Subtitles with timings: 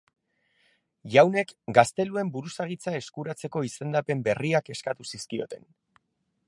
[1.15, 5.71] Jaunek gazteluen buruzagitza eskuratzeko izendapen berriak eskatu zizkioten.